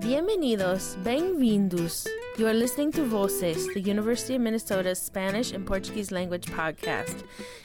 [0.00, 2.06] Bienvenidos, bem-vindos.
[2.38, 7.22] You are listening to Voces, the University of Minnesota's Spanish and Portuguese language podcast.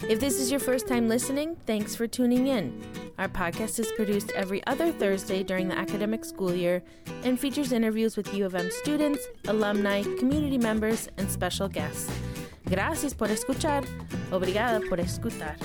[0.10, 2.84] If this is your first time listening, thanks for tuning in.
[3.18, 6.84] Our podcast is produced every other Thursday during the academic school year
[7.24, 12.12] and features interviews with U of M students, alumni, community members, and special guests.
[12.66, 13.86] Gracias por escuchar.
[14.32, 15.56] Obrigada por escutar.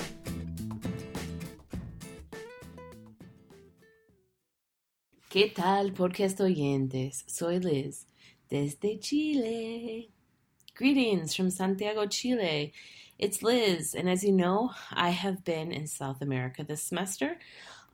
[5.31, 7.23] ¿Qué tal, podcast oyentes?
[7.25, 8.05] Soy Liz
[8.49, 10.09] desde Chile.
[10.75, 12.73] Greetings from Santiago, Chile.
[13.17, 17.37] It's Liz, and as you know, I have been in South America this semester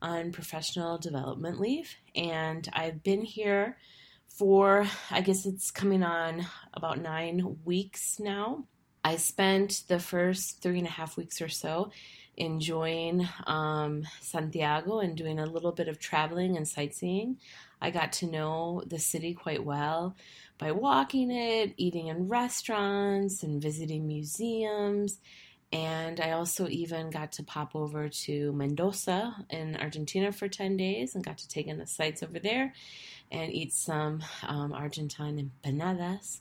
[0.01, 3.77] on professional development leave, and I've been here
[4.25, 8.63] for, I guess it's coming on about nine weeks now.
[9.03, 11.91] I spent the first three and a half weeks or so
[12.37, 17.37] enjoying um, Santiago and doing a little bit of traveling and sightseeing.
[17.81, 20.15] I got to know the city quite well
[20.57, 25.19] by walking it, eating in restaurants, and visiting museums.
[25.71, 31.13] And I also even got to pop over to Mendoza in Argentina for 10 days
[31.13, 32.73] and got to take in the sights over there
[33.31, 36.39] and eat some um, Argentine empanadas.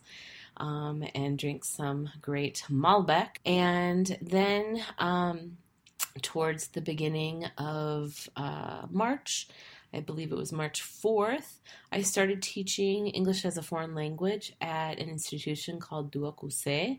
[0.59, 3.37] Um, and drink some great Malbec.
[3.45, 5.59] And then um,
[6.23, 9.49] towards the beginning of uh, March,
[9.93, 11.59] I believe it was March 4th,
[11.93, 16.99] I started teaching English as a foreign language at an institution called Duocuse,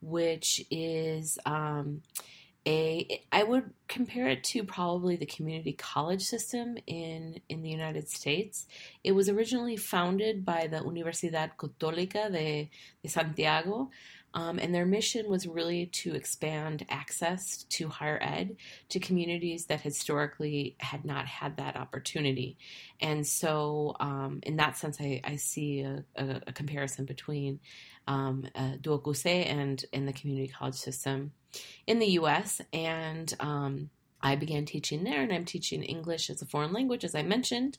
[0.00, 2.02] which is um,
[2.66, 8.08] a I would compare it to probably the community college system in in the United
[8.08, 8.66] States.
[9.02, 12.70] It was originally founded by the Universidad Católica de,
[13.02, 13.90] de Santiago,
[14.34, 18.56] um, and their mission was really to expand access to higher ed
[18.88, 22.58] to communities that historically had not had that opportunity.
[23.00, 27.60] And so, um, in that sense, I, I see a, a, a, comparison between
[28.08, 31.32] um, uh, Duocuse and, and the community college system
[31.86, 32.60] in the US.
[32.72, 37.14] And um, I began teaching there, and I'm teaching English as a foreign language, as
[37.14, 37.78] I mentioned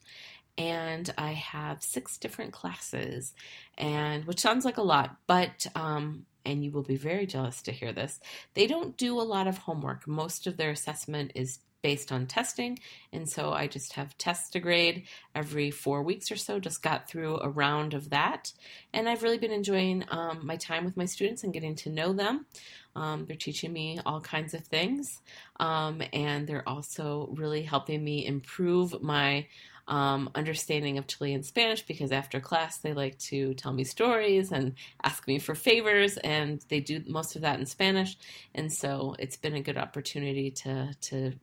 [0.57, 3.33] and I have six different classes,
[3.77, 7.71] and which sounds like a lot, but um, and you will be very jealous to
[7.71, 8.19] hear this.
[8.53, 10.07] They don't do a lot of homework.
[10.07, 12.79] Most of their assessment is based on testing,
[13.13, 15.03] and so I just have tests to grade
[15.35, 16.59] every four weeks or so.
[16.59, 18.53] Just got through a round of that,
[18.91, 22.11] and I've really been enjoying um, my time with my students and getting to know
[22.11, 22.47] them.
[22.95, 25.21] Um, they're teaching me all kinds of things,
[25.59, 29.45] um, and they're also really helping me improve my
[29.87, 34.73] um, understanding of Chilean Spanish because after class they like to tell me stories and
[35.03, 38.17] ask me for favors, and they do most of that in Spanish.
[38.53, 41.33] And so it's been a good opportunity to to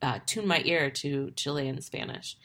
[0.00, 2.36] uh, tune my ear to Chilean Spanish.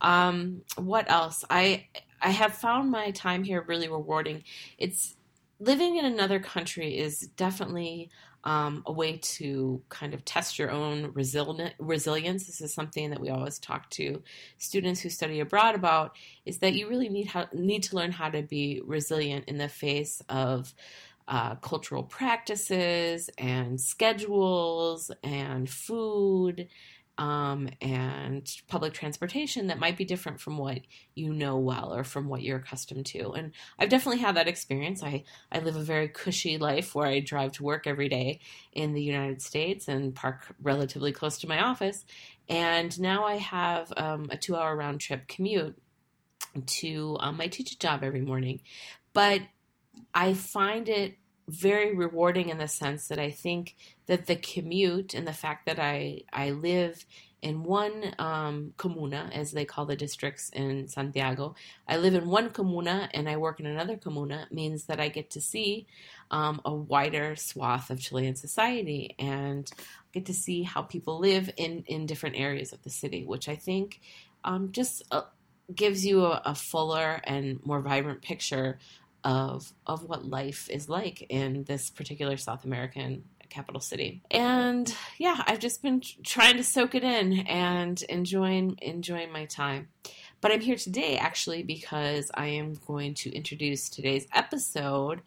[0.00, 1.44] Um, what else?
[1.50, 1.86] I
[2.20, 4.44] I have found my time here really rewarding.
[4.78, 5.16] It's
[5.58, 8.10] living in another country is definitely
[8.44, 12.46] um, a way to kind of test your own resilience.
[12.46, 14.22] This is something that we always talk to
[14.58, 16.16] students who study abroad about.
[16.44, 20.22] Is that you really need need to learn how to be resilient in the face
[20.28, 20.74] of
[21.28, 26.68] uh, cultural practices and schedules and food
[27.22, 30.80] um, and public transportation that might be different from what
[31.14, 33.30] you know well or from what you're accustomed to.
[33.30, 35.04] And I've definitely had that experience.
[35.04, 35.22] I,
[35.52, 38.40] I live a very cushy life where I drive to work every day
[38.72, 42.04] in the United States and park relatively close to my office.
[42.48, 45.80] And now I have um, a two hour round trip commute
[46.66, 48.62] to um, my teaching job every morning.
[49.12, 49.42] But
[50.12, 51.14] I find it
[51.48, 53.76] very rewarding in the sense that I think
[54.06, 57.04] that the commute and the fact that I I live
[57.42, 61.56] in one um, comuna, as they call the districts in Santiago,
[61.88, 65.30] I live in one comuna and I work in another comuna means that I get
[65.30, 65.88] to see
[66.30, 69.68] um, a wider swath of Chilean society and
[70.12, 73.56] get to see how people live in in different areas of the city, which I
[73.56, 74.00] think
[74.44, 75.22] um, just uh,
[75.74, 78.78] gives you a, a fuller and more vibrant picture
[79.24, 84.22] of of what life is like in this particular South American capital city.
[84.30, 89.88] And yeah, I've just been trying to soak it in and enjoying enjoying my time.
[90.40, 95.22] But I'm here today actually because I am going to introduce today's episode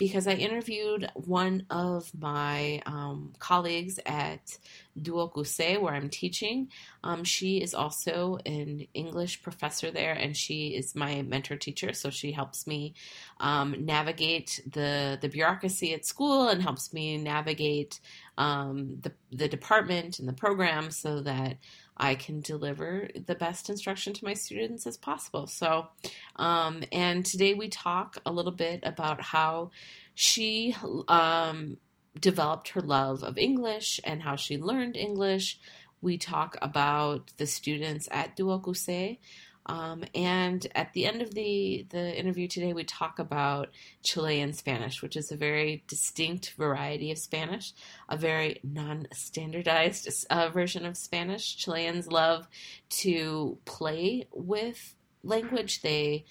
[0.00, 4.56] because I interviewed one of my um, colleagues at
[4.98, 6.68] Duocuse, where I'm teaching.
[7.04, 11.92] Um, she is also an English professor there, and she is my mentor teacher.
[11.92, 12.94] So she helps me
[13.40, 18.00] um, navigate the the bureaucracy at school and helps me navigate
[18.38, 21.58] um, the the department and the program so that
[22.00, 25.46] I can deliver the best instruction to my students as possible.
[25.46, 25.88] So,
[26.36, 29.70] um, and today we talk a little bit about how
[30.14, 30.74] she
[31.08, 31.76] um,
[32.18, 35.60] developed her love of English and how she learned English.
[36.00, 39.18] We talk about the students at Duokuse.
[39.66, 43.68] Um, and at the end of the, the interview today, we talk about
[44.02, 47.72] Chilean Spanish, which is a very distinct variety of Spanish,
[48.08, 51.56] a very non standardized uh, version of Spanish.
[51.56, 52.48] Chileans love
[52.88, 55.82] to play with language.
[55.82, 56.24] They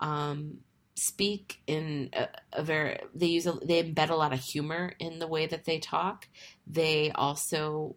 [0.00, 0.58] um,
[0.94, 5.18] speak in a, a, very they use a, they embed a lot of humor in
[5.18, 6.28] the way that they talk
[6.66, 7.96] they also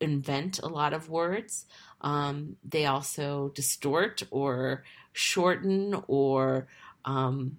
[0.00, 1.66] invent a lot of words
[2.06, 6.68] um, they also distort or shorten or
[7.04, 7.56] um,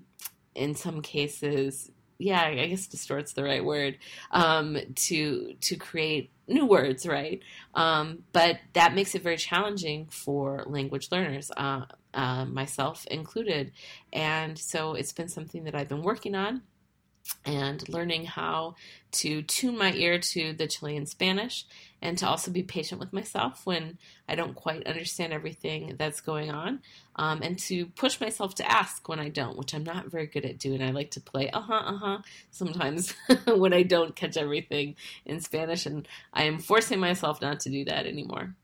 [0.55, 3.97] in some cases yeah i guess distorts the right word
[4.31, 7.41] um, to to create new words right
[7.75, 11.81] um, but that makes it very challenging for language learners uh,
[12.17, 13.71] uh, myself included.
[14.11, 16.63] And so it's been something that I've been working on
[17.45, 18.75] and learning how
[19.11, 21.65] to tune my ear to the Chilean Spanish
[22.01, 23.97] and to also be patient with myself when
[24.27, 26.81] I don't quite understand everything that's going on,
[27.15, 30.45] um, and to push myself to ask when I don't, which I'm not very good
[30.45, 30.81] at doing.
[30.81, 32.17] I like to play uh huh, uh huh
[32.51, 33.13] sometimes
[33.47, 34.95] when I don't catch everything
[35.25, 38.55] in Spanish, and I am forcing myself not to do that anymore.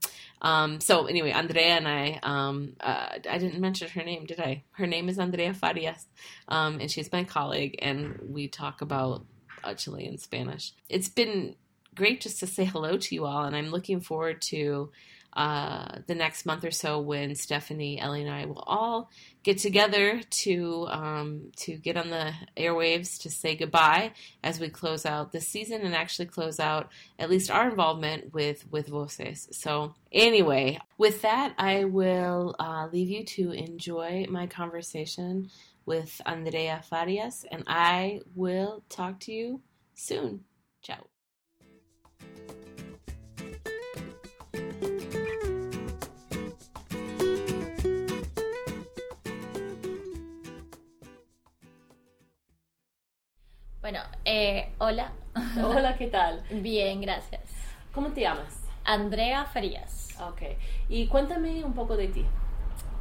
[0.42, 4.62] Um, so anyway, Andrea and I, um, uh, I didn't mention her name, did I?
[4.72, 6.06] Her name is Andrea Farias,
[6.48, 9.24] um, and she's my colleague, and we talk about
[9.64, 10.72] uh, Chilean Spanish.
[10.88, 11.56] It's been
[11.94, 14.90] great just to say hello to you all, and I'm looking forward to
[15.34, 19.10] uh, the next month or so when Stephanie, Ellie, and I will all
[19.42, 24.12] get together to um, to get on the airwaves to say goodbye
[24.44, 26.88] as we close out this season and actually close out
[27.18, 29.48] at least our involvement with with Voces.
[29.50, 35.50] So anyway, with that, I will uh, leave you to enjoy my conversation
[35.84, 39.62] with Andrea Farias, and I will talk to you
[39.94, 40.44] soon.
[40.80, 41.13] Ciao.
[53.84, 55.12] Bueno, eh, hola.
[55.62, 56.42] Hola, ¿qué tal?
[56.50, 57.42] Bien, gracias.
[57.92, 58.62] ¿Cómo te llamas?
[58.82, 60.18] Andrea Farías.
[60.22, 60.40] Ok.
[60.88, 62.24] Y cuéntame un poco de ti.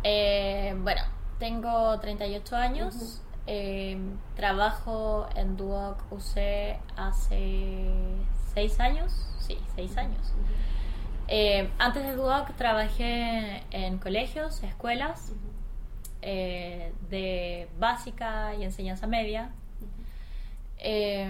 [0.04, 1.04] Eh, bueno,
[1.40, 3.22] tengo 38 años.
[3.48, 3.98] eh,
[4.36, 7.86] trabajo en Duoc UC hace
[8.54, 9.26] 6 años.
[9.40, 10.34] Sí, 6 años.
[11.80, 15.32] Antes de Duoc trabajé en colegios, escuelas
[16.20, 19.54] de básica y enseñanza media.
[20.84, 21.26] Eh,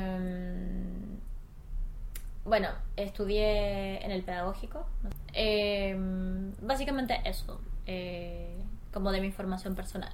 [2.46, 2.68] bueno,
[2.98, 4.86] estudié en el pedagógico.
[5.34, 5.96] Eh,
[6.62, 8.58] básicamente eso, eh,
[8.94, 10.14] como de mi formación personal.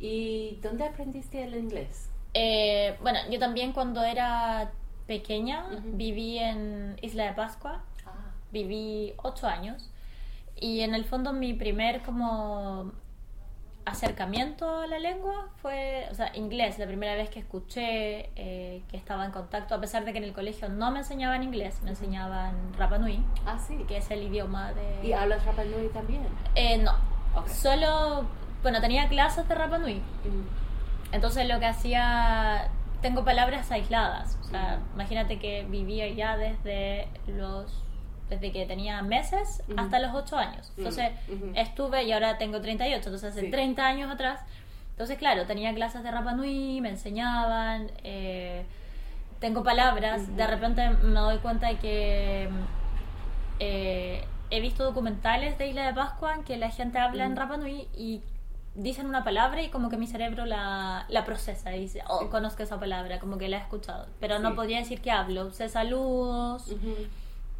[0.00, 2.08] ¿Y dónde aprendiste el inglés?
[2.34, 4.72] Eh, bueno, yo también cuando era
[5.06, 8.10] pequeña viví en Isla de Pascua, Ah.
[8.50, 9.90] viví ocho años
[10.58, 12.90] y en el fondo mi primer como
[13.84, 18.96] acercamiento a la lengua fue, o sea, inglés, la primera vez que escuché eh, que
[18.96, 21.90] estaba en contacto, a pesar de que en el colegio no me enseñaban inglés, me
[21.90, 23.84] enseñaban Rapa Nui, Ah, sí.
[23.88, 25.06] que es el idioma de...
[25.06, 26.22] ¿Y hablas Rapa Nui también?
[26.54, 26.92] Eh, no,
[27.48, 28.24] solo,
[28.62, 31.12] bueno, tenía clases de Rapa Nui, Mm.
[31.14, 32.68] entonces lo que hacía,
[33.00, 34.38] tengo palabras aisladas.
[34.42, 34.94] O sea, Ujú.
[34.94, 37.82] imagínate que vivía ya desde los
[38.30, 39.78] desde que tenía meses Ujú.
[39.78, 40.72] hasta los 8 años.
[40.76, 41.52] Entonces Ujú.
[41.54, 43.50] estuve y ahora tengo 38, entonces hace Sí.
[43.50, 44.40] 30 años atrás.
[44.92, 48.64] Entonces, claro, tenía clases de Rapa Nui, me enseñaban, eh,
[49.40, 50.22] tengo palabras.
[50.22, 50.36] Ujú.
[50.36, 52.48] De repente me doy cuenta de que
[53.58, 57.36] eh, he visto documentales de Isla de Pascua en que la gente habla en Mm.
[57.36, 58.22] Rapa Nui y
[58.74, 62.62] dicen una palabra y como que mi cerebro la, la procesa y dice, oh, conozco
[62.62, 64.06] esa palabra, como que la he escuchado.
[64.20, 64.42] Pero Sí.
[64.42, 65.50] no podría decir que hablo.
[65.52, 66.94] Sé saludos Ujú.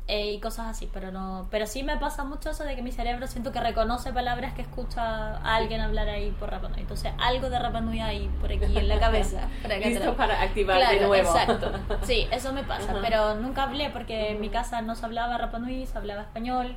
[0.08, 2.90] Eh, y cosas así, pero no pero sí me pasa mucho eso de que mi
[2.92, 6.80] cerebro siento que reconoce palabras que escucha a alguien hablar ahí por Rapa Nui.
[6.80, 9.48] Entonces, algo de Rapa Nui hay por aquí en la cabeza.
[9.62, 11.28] para que Listo para activar de Claro, nuevo.
[11.28, 11.72] exacto.
[12.02, 15.58] Sí, eso me pasa, pero nunca hablé porque en mi casa no se hablaba Rapa
[15.60, 16.74] Nui, se hablaba español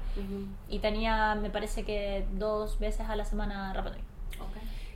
[0.69, 3.99] y tenía, me parece que dos veces a la semana Rapa Nui.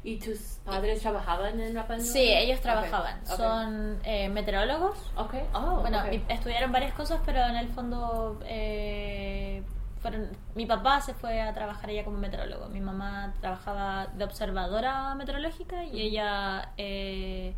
[0.03, 2.05] ¿Y tus padres trabajaban en Rapa Nui?
[2.05, 3.19] Sí, ellos trabajaban.
[3.27, 4.97] son eh, meteorólogos.
[5.17, 5.33] Ok.
[5.53, 6.09] Oh, bueno, ok.
[6.09, 9.61] mi- estudiaron varias cosas, pero en el fondo eh,
[10.01, 12.69] fueron, mi papá se fue a trabajar allá como meteorólogo.
[12.69, 17.53] Mi mamá trabajaba de observadora meteorológica y ella eh,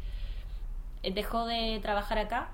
[1.04, 2.50] dejó de trabajar acá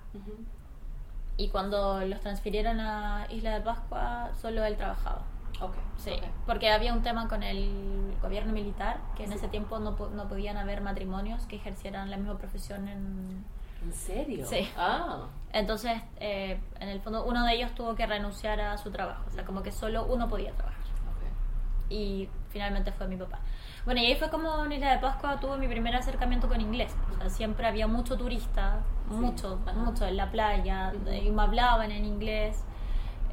[1.38, 5.22] y cuando los transfirieron a Isla de Pascua, solo él trabajaba.
[5.60, 5.82] Okay.
[5.98, 6.30] Sí, okay.
[6.46, 10.58] porque había un tema con el gobierno militar, que en ese tiempo no, no podían
[10.58, 13.46] haber matrimonios que ejercieran la misma profesión en...
[13.84, 14.46] ¿En serio?
[14.46, 14.68] Sí.
[14.78, 15.28] Ah.
[15.54, 19.32] Entonces, eh, en el fondo, uno de ellos tuvo que renunciar a su trabajo, o
[19.32, 20.82] sea, como que solo uno podía trabajar.
[20.82, 21.92] ok.
[21.92, 23.40] Y finalmente fue mi papá.
[23.86, 26.94] Bueno, y ahí fue como en Isla de Pascua tuve mi primer acercamiento con inglés.
[27.14, 29.80] O sea, siempre había mucho turista, mucho, ajá.
[29.80, 30.92] mucho en la playa,
[31.24, 32.66] y me hablaban en inglés.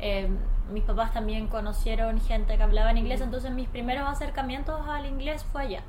[0.07, 0.29] Eh,
[0.71, 5.47] mis papás también conocieron gente que hablaba en inglés, entonces mis primeros acercamientos al inglés
[5.51, 5.83] fue allá.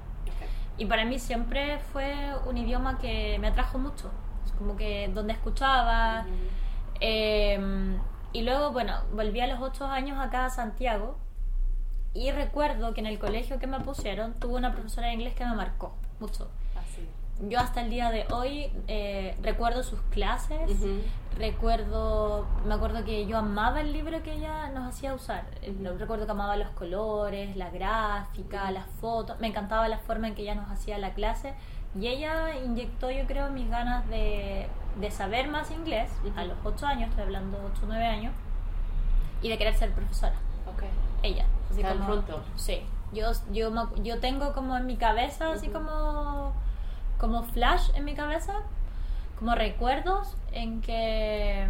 [0.78, 4.10] Y para mí siempre fue un idioma que me atrajo mucho.
[4.46, 6.26] Es como que donde escuchaba.
[7.02, 7.60] Eh,
[8.32, 11.18] y luego, bueno, volví a los ocho años acá a Santiago.
[12.14, 15.46] Y recuerdo que en el colegio que me pusieron tuve una profesora de inglés que
[15.46, 16.50] me marcó mucho.
[16.78, 17.06] Así.
[17.50, 20.72] Yo hasta el día de hoy eh, recuerdo sus clases.
[21.38, 25.46] Recuerdo, me acuerdo que yo amaba el libro que ella nos hacía usar.
[25.62, 25.76] Eh.
[25.98, 30.44] Recuerdo que amaba los colores, la gráfica, las fotos, me encantaba la forma en que
[30.44, 31.54] ella nos hacía la clase
[32.00, 34.68] y ella inyectó yo creo mis ganas de,
[35.00, 38.34] de saber más inglés a los 8 años, estoy hablando 8 o 9 años,
[39.42, 40.36] y de querer ser profesora
[40.68, 40.84] Ok.
[41.24, 41.46] ella.
[41.72, 42.44] Así Tan como, pronto.
[42.56, 42.82] Sí.
[43.14, 43.72] Yo, yo,
[44.04, 45.80] yo tengo como en mi cabeza, así Ujú.
[45.80, 46.54] como,
[47.18, 48.54] como flash en mi cabeza,
[49.38, 51.68] como recuerdos en que,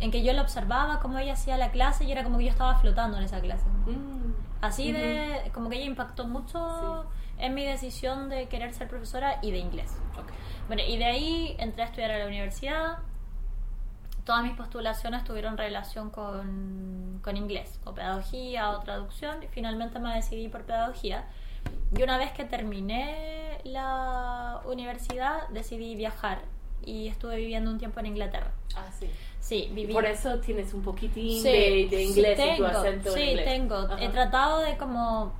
[0.00, 2.50] en que yo la observaba, como ella hacía la clase y era como que yo
[2.50, 3.66] estaba flotando en esa clase.
[3.86, 4.32] Mm.
[4.60, 7.06] Así de, como que ella impactó mucho
[7.38, 9.96] en mi decisión de querer ser profesora y de inglés.
[10.16, 10.30] Ok.
[10.68, 12.98] Bueno, y de ahí entré a estudiar a la universidad.
[14.24, 20.14] Todas mis postulaciones tuvieron relación con, con inglés, o pedagogía o traducción, y finalmente me
[20.14, 21.24] decidí por pedagogía.
[21.96, 26.42] Y una vez que terminé la universidad, decidí viajar
[26.84, 28.50] y estuve viviendo un tiempo en Inglaterra.
[28.76, 29.08] Ah, sí.
[29.40, 29.92] Sí, viví.
[29.92, 33.20] Por eso tienes un poquitín Sí, de, de sí inglés en tu tengo, acento sí,
[33.20, 33.44] en inglés.
[33.46, 33.76] tengo.
[33.76, 33.96] Ajá.
[34.00, 35.32] He tratado de como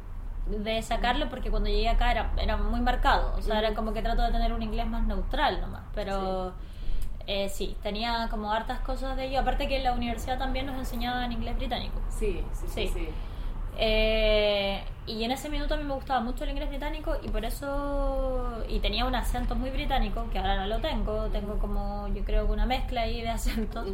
[0.46, 3.34] de sacarlo porque cuando llegué acá era, era muy marcado.
[3.36, 5.82] O sea, era como que trato de tener un inglés más neutral nomás.
[5.94, 6.52] Pero
[7.26, 9.40] eh, sí, tenía como hartas cosas de ello.
[9.40, 12.00] Aparte que en la universidad también nos enseñaban inglés británico.
[12.10, 12.88] Sí, sí, sí.
[12.88, 12.90] Sí.
[12.94, 13.08] sí.
[13.78, 17.44] Eh, y en ese minuto a mí me gustaba mucho el inglés británico y por
[17.44, 22.22] eso y tenía un acento muy británico que ahora no lo tengo tengo como yo
[22.24, 23.88] creo que una mezcla ahí de acentos.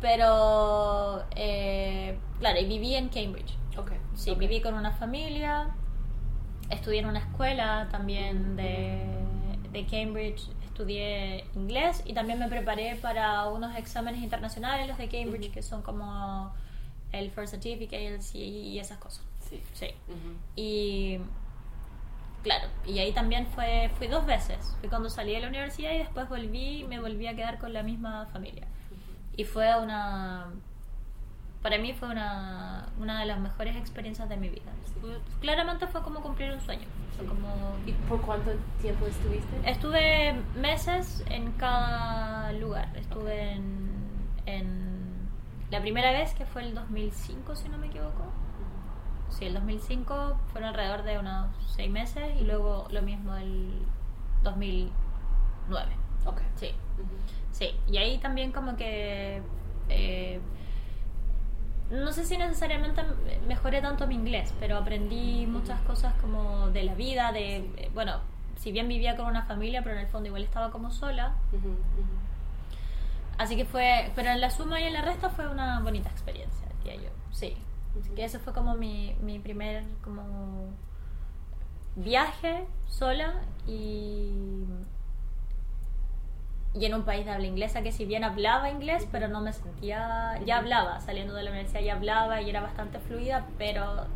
[0.00, 3.56] Pero eh, claro y viví en Cambridge.
[3.78, 3.92] Ok.
[4.14, 5.68] sí viví con una familia
[6.68, 9.00] estudié en una escuela también de,
[9.70, 15.52] de Cambridge estudié inglés y también me preparé para unos exámenes internacionales los de Cambridge
[15.52, 16.52] que son como
[17.12, 19.62] el First Certificate el CAE y esas cosas Sí.
[19.74, 20.36] sí Ujú.
[20.56, 21.18] y
[22.42, 24.76] claro, y ahí también fue, fui dos veces.
[24.80, 27.72] Fui cuando salí de la universidad y después volví y me volví a quedar con
[27.72, 28.66] la misma familia.
[29.36, 30.46] Y fue una...
[31.62, 34.72] Para mí fue una, una de las mejores experiencias de mi vida.
[35.00, 36.86] Fue- Claramente fue como cumplir un sueño.
[37.16, 37.76] Fue como...
[37.86, 38.50] ¿Y por cuánto
[38.80, 39.70] tiempo estuviste?
[39.70, 42.88] Estuve meses en cada lugar.
[42.96, 43.90] Estuve en,
[44.46, 44.91] en
[45.72, 48.24] la primera vez, que fue el 2005, si no me equivoco.
[49.30, 53.72] Sí, el 2005 fueron alrededor de unos seis meses y luego lo mismo el
[54.42, 55.90] 2009.
[56.26, 56.40] Ok.
[56.56, 57.08] Sí, Ujú.
[57.50, 57.70] sí.
[57.90, 59.42] Y ahí también como que...
[59.88, 60.40] eh,
[61.90, 63.02] no sé si necesariamente
[63.46, 67.56] mejoré tanto mi inglés, pero aprendí muchas cosas como de la vida, de...
[67.76, 68.20] eh, Bueno,
[68.56, 71.34] si bien vivía con una familia, pero en el fondo igual estaba como sola.
[71.52, 71.76] Ujú, ujú.
[73.38, 74.12] Así que fue...
[74.14, 77.10] Pero en la suma y en la resta fue una bonita experiencia, diría yo.
[77.30, 77.56] Sí.
[78.00, 80.70] Así que ese fue como mi, mi primer como
[81.96, 83.34] viaje sola
[83.66, 84.64] y
[86.74, 89.52] y en un país de habla inglesa que si bien hablaba inglés pero no me
[89.52, 94.06] sentía ya hablaba saliendo de la universidad ya hablaba y era bastante fluida pero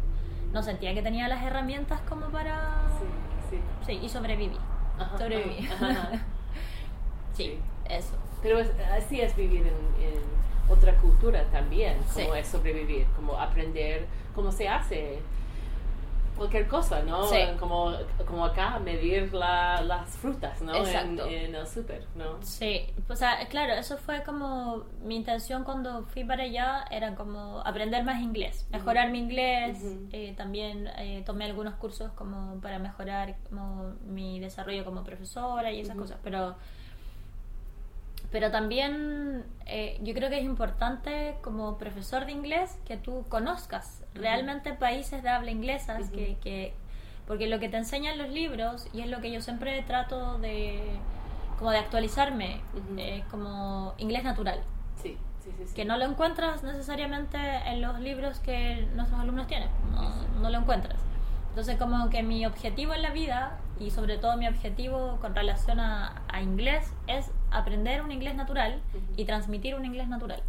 [0.55, 3.07] no sentía que tenía las herramientas como para Sí,
[3.51, 3.61] sí.
[3.87, 4.57] sí y sobreviví
[4.99, 6.11] Ajá, sobreviví ajá, ajá.
[7.35, 7.61] Sí.
[7.91, 8.15] eso
[8.47, 10.21] Pero es- así es vivir en, en
[10.71, 12.39] otra cultura también, como Sí.
[12.39, 15.19] es sobrevivir, como aprender cómo se hace
[16.37, 17.25] cualquier cosa, ¿no?
[17.25, 17.39] Sí.
[17.59, 17.93] Como,
[18.27, 20.75] como acá, medir la- las frutas, ¿no?
[20.75, 22.43] En, el súper, ¿no?
[22.43, 27.61] Sí, o sea, claro, eso fue como mi intención cuando fui para allá, era como
[27.65, 29.79] aprender más inglés, mejorar mi inglés,
[30.13, 35.81] eh, también eh, tomé algunos cursos como para mejorar como mi desarrollo como profesora y
[35.81, 36.55] esas cosas, pero
[38.31, 44.03] pero también eh, yo creo que es importante como profesor de inglés que tú conozcas
[44.13, 44.23] Ujú.
[44.23, 46.13] realmente países de habla inglesa, Ujú.
[46.13, 46.75] que, que
[47.27, 50.81] porque lo que te enseñan los libros y es lo que yo siempre trato de
[51.59, 52.99] como de actualizarme Ujú.
[53.01, 54.61] es como inglés natural
[55.03, 55.75] Sí, Sí, sí, sí.
[55.75, 60.59] que no lo encuentras necesariamente en los libros que nuestros alumnos tienen, no, no lo
[60.59, 60.97] encuentras.
[61.51, 65.79] Entonces como que mi objetivo en la vida y sobre todo mi objetivo con relación
[65.81, 68.81] a, a inglés es aprender un inglés natural
[69.17, 70.43] y transmitir un inglés natural.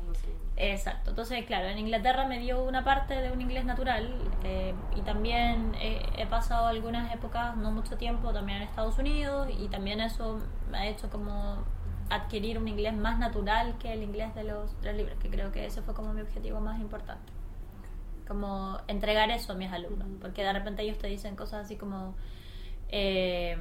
[0.00, 0.28] Algo así.
[0.56, 5.02] Exacto, entonces claro, en Inglaterra me dio una parte de un inglés natural eh, y
[5.02, 10.00] también he, he pasado algunas épocas, no mucho tiempo, también en Estados Unidos y también
[10.00, 11.58] eso me ha hecho como
[12.10, 15.52] adquirir un inglés más natural que el inglés de los, de los libros, que creo
[15.52, 17.32] que ese fue como mi objetivo más importante.
[18.26, 22.16] Como entregar eso a mis alumnos, porque de repente ellos te dicen cosas así como...
[22.88, 23.58] eh,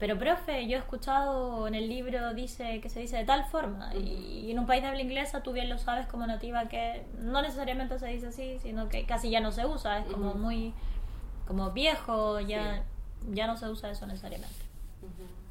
[0.00, 3.94] pero profe, yo he escuchado en el libro dice que se dice de tal forma
[3.94, 7.04] y, y en un país de habla inglesa tú bien lo sabes como nativa que
[7.18, 10.74] no necesariamente se dice así, sino que casi ya no se usa, es como muy
[11.46, 12.82] como viejo, ya
[13.30, 14.54] ya no se usa eso necesariamente.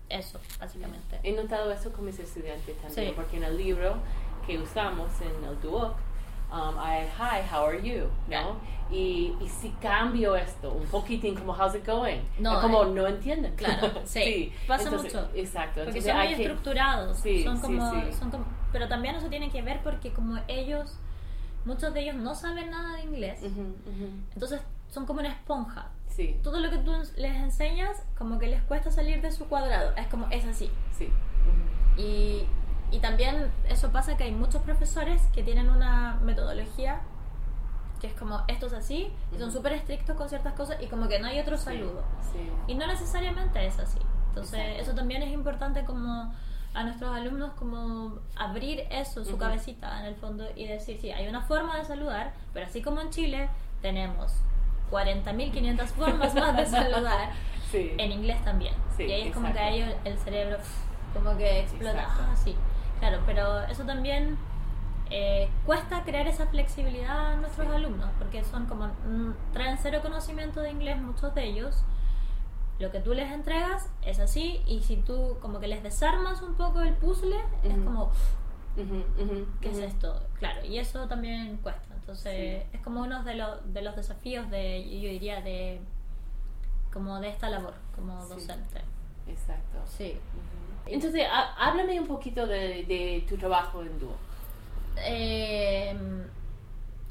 [0.09, 1.19] Eso, básicamente.
[1.21, 3.13] He notado eso con mis estudiantes también, Sí.
[3.15, 3.95] porque en el libro
[4.47, 5.93] que usamos en el Duoc,
[6.51, 8.07] um, hay hi, how are you.
[8.29, 8.57] ¿no?
[8.91, 13.07] Y, y si cambio esto un poquitín, como how's it going, No, como eh, no
[13.07, 13.55] entienden.
[13.55, 15.29] Claro, sí, pasa entonces, mucho.
[15.35, 15.81] Exacto.
[15.83, 18.13] Porque entonces son muy estructurados, Sí, son sí, como, sí.
[18.17, 20.97] son como- pero también eso tiene que ver porque como ellos,
[21.65, 23.75] muchos de ellos no saben nada de inglés, ujú.
[24.33, 25.89] entonces son como una esponja.
[26.07, 29.93] Sí, Todo lo que tú les enseñas, como que les cuesta salir de su cuadrado,
[29.95, 30.69] es como, es así.
[30.97, 31.09] sí.
[31.97, 32.45] Y,
[32.91, 37.01] y también eso pasa que hay muchos profesores que tienen una metodología
[38.01, 41.09] que es como, esto es así, y son súper estrictos con ciertas cosas y como
[41.09, 42.01] que no hay otro saludo.
[42.31, 42.49] Sí.
[42.67, 43.99] Y no necesariamente es así.
[44.29, 44.81] Entonces, Exacto.
[44.83, 46.33] eso también es importante como
[46.73, 49.39] a nuestros alumnos como abrir eso, su Ujú.
[49.39, 53.01] cabecita en el fondo y decir, sí, hay una forma de saludar, pero así como
[53.01, 53.49] en Chile
[53.81, 54.31] tenemos
[54.91, 57.31] 40.500 formas más de saludar,
[57.69, 57.91] Sí.
[57.97, 58.73] en inglés también.
[58.97, 59.69] Sí, y ahí es como que exacto.
[59.69, 60.57] a ellos el cerebro
[61.13, 62.01] como que explota.
[62.01, 62.23] Exacto.
[62.31, 62.55] Ah, sí.
[62.99, 64.37] Claro, pero eso también
[65.11, 67.73] eh, cuesta crear esa flexibilidad a nuestros Sí.
[67.73, 71.83] alumnos, porque son como, mm, traen cero conocimiento de inglés muchos de ellos.
[72.77, 76.53] Lo que tú les entregas es así, y si tú como que les desarmas un
[76.55, 78.11] poco el puzzle, es como,
[79.61, 80.21] ¿qué es esto?
[80.37, 81.93] Claro, y eso también cuesta.
[81.95, 82.69] Entonces, Sí.
[82.77, 85.81] es como uno de, los de los desafíos de, yo diría, de
[86.93, 88.33] como de esta labor como Sí.
[88.35, 88.81] docente.
[89.29, 89.79] Exacto.
[89.85, 90.11] Sí.
[90.33, 90.91] Ujú.
[90.93, 94.15] Entonces, há- háblame un poquito de, de tu trabajo en Duoc.
[94.97, 95.95] Eh,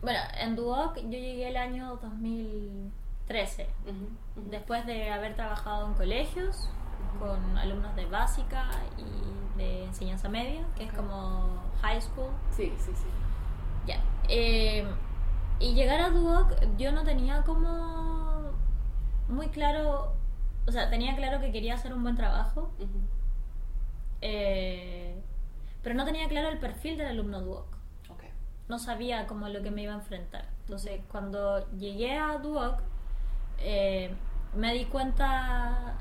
[0.02, 3.92] bueno, en Duoc yo llegué el año 2013, Ujú,
[4.40, 4.50] ujú.
[4.50, 6.68] después de haber trabajado en colegios
[7.18, 11.48] con alumnos de básica y de enseñanza media, que es como
[11.82, 12.30] high school.
[12.50, 13.06] Sí, sí, sí.
[13.86, 14.00] Ya.
[14.28, 14.86] Eh,
[15.60, 18.52] y llegar a Duoc yo no tenía como
[19.28, 20.12] muy claro,
[20.68, 22.70] o sea, tenía claro que quería hacer un buen trabajo,
[24.20, 25.20] eh,
[25.82, 27.66] pero no tenía claro el perfil del alumno Duoc.
[28.10, 28.24] Ok.
[28.68, 30.46] no sabía como lo que me iba a enfrentar.
[30.60, 32.80] Entonces, cuando llegué a Duoc,
[33.58, 34.14] eh,
[34.54, 35.94] me di cuenta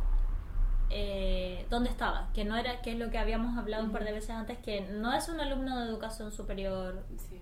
[0.90, 4.12] eh, dónde estaba, que no era, que es lo que habíamos hablado un par de
[4.12, 7.42] veces antes, que no es un alumno de educación superior Sí.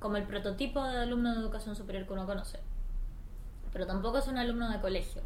[0.00, 2.60] como el prototipo de alumno de educación superior que uno conoce,
[3.72, 5.22] pero tampoco es un alumno de colegio.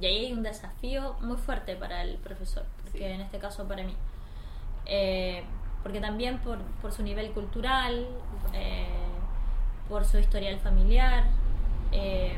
[0.00, 3.04] Y ahí hay un desafío muy fuerte para el profesor, porque Sí.
[3.04, 3.94] en este caso para mí.
[4.86, 5.42] Eh,
[5.82, 8.06] porque también por, por su nivel cultural,
[8.52, 8.86] eh,
[9.88, 11.24] por su historial familiar,
[11.92, 12.36] eh,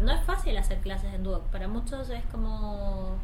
[0.00, 1.42] no es fácil hacer clases en Duoc.
[1.44, 3.16] Para muchos es como,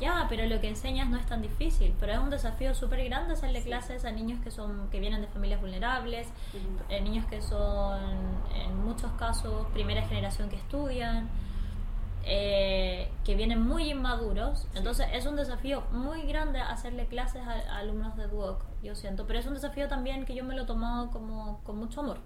[0.00, 3.34] ya, pero lo que enseñas no es tan difícil, pero es un desafío súper grande
[3.34, 3.66] hacerle Sí.
[3.68, 6.84] clases a niños que, son, que vienen de familias vulnerables, Ujú.
[6.88, 8.00] eh, niños que son
[8.54, 11.28] en muchos casos primera generación que estudian,
[12.26, 14.66] eh, que vienen muy inmaduros.
[14.74, 19.26] Entonces es un desafío muy grande hacerle clases a, a alumnos de Duoc, yo siento.
[19.26, 22.18] Pero es un desafío también que yo me lo he tomado como con mucho amor.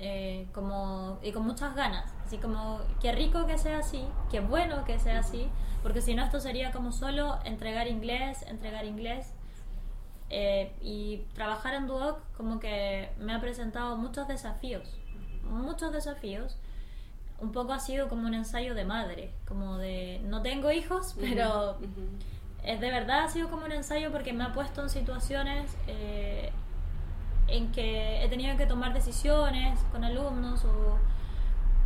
[0.00, 2.14] Eh, como, y con muchas ganas.
[2.24, 5.48] Así como, qué rico que sea así, qué bueno que sea así,
[5.82, 9.34] porque si no esto sería como solo entregar inglés, entregar inglés.
[10.30, 15.00] Eh, y trabajar en Duoc como que me ha presentado muchos desafíos,
[15.42, 16.58] muchos desafíos.
[17.40, 21.72] Un poco ha sido como un ensayo de madre, como de no tengo hijos, pero
[21.78, 22.08] Ujú.
[22.64, 26.50] es de verdad ha sido como un ensayo porque me ha puesto en situaciones eh,
[27.46, 30.98] en que he tenido que tomar decisiones con alumnos o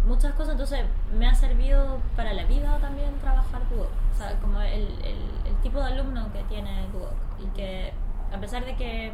[0.06, 0.80] muchas cosas, entonces
[1.16, 5.56] me ha servido para la vida también trabajar Duoc, o sea, como el, el- el
[5.62, 7.92] tipo de alumno que tiene Duoc y que
[8.34, 9.12] a pesar de que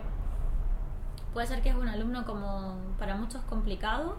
[1.34, 4.16] puede ser que es un alumno como para muchos complicado.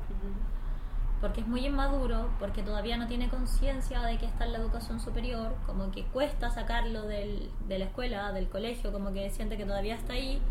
[1.21, 4.99] Porque es muy inmaduro, porque todavía no tiene conciencia de que está en la educación
[4.99, 9.65] superior, como que cuesta sacarlo del, de la escuela, del colegio, como que siente que
[9.65, 10.41] todavía está ahí.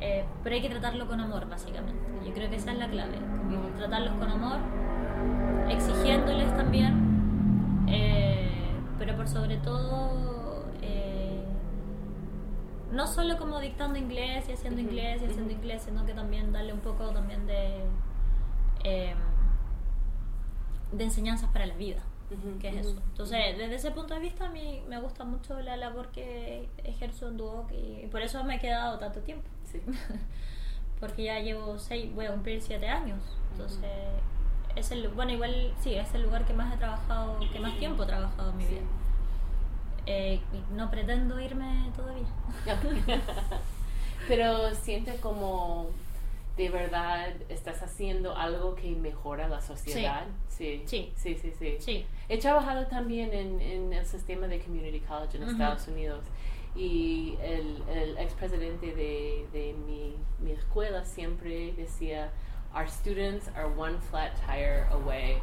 [0.00, 2.04] eh, pero hay que tratarlo con amor, básicamente.
[2.24, 4.58] Yo creo que esa es la clave, como tratarlos con amor,
[5.68, 8.50] exigiéndoles también, eh,
[8.98, 11.44] pero por sobre todo, eh,
[12.92, 16.72] no solo como dictando inglés y haciendo inglés y haciendo inglés, sino que también darle
[16.72, 17.84] un poco también de,
[18.84, 19.18] em,
[20.96, 22.02] de enseñanzas para la vida.
[22.60, 22.96] que es eso.
[23.10, 27.28] Entonces, desde ese punto de vista, a mí me gusta mucho la labor que ejerzo
[27.28, 29.48] en Duoc y por eso me he quedado tanto tiempo.
[31.00, 33.20] Porque ya llevo seis, voy a cumplir siete años.
[33.52, 33.90] Entonces,
[34.76, 38.02] es el, bueno, igual sí, es el lugar que más he trabajado, que más tiempo
[38.04, 38.82] he trabajado en mi vida.
[40.06, 40.40] Eh,
[40.72, 42.26] no pretendo irme todavía.
[44.28, 45.90] Pero siente como
[46.56, 50.24] de verdad estás haciendo algo que mejora la sociedad.
[50.48, 51.76] Sí, sí, sí, sí.
[51.80, 52.06] sí.
[52.28, 56.24] He trabajado también en, en, el sistema de Community College en Estados Unidos
[56.76, 62.30] y el, el expresidente de, de mi, mi, escuela siempre decía,
[62.74, 65.40] our students are one flat tire away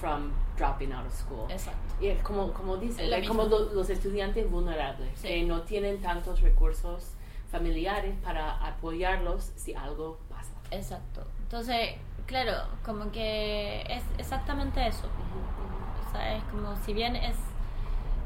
[0.00, 1.46] from dropping out of school.
[1.50, 1.94] Exacto.
[2.00, 7.12] Y es como, como dice, es como los estudiantes vulnerables, que no tienen tantos recursos
[7.50, 10.18] familiares para apoyarlos si algo.
[10.74, 11.26] Exacto.
[11.42, 12.52] Entonces, claro,
[12.84, 15.08] como que es exactamente eso.
[16.08, 17.36] O sea, es como si bien es